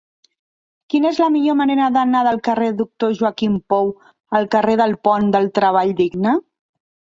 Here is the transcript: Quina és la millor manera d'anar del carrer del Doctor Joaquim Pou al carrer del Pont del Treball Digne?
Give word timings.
Quina 0.93 1.09
és 1.15 1.19
la 1.23 1.27
millor 1.35 1.57
manera 1.59 1.89
d'anar 1.97 2.21
del 2.29 2.41
carrer 2.47 2.71
del 2.71 2.79
Doctor 2.81 3.13
Joaquim 3.21 3.61
Pou 3.75 3.93
al 4.41 4.51
carrer 4.57 4.81
del 4.83 4.99
Pont 5.11 5.31
del 5.39 5.49
Treball 5.61 5.97
Digne? 6.05 6.37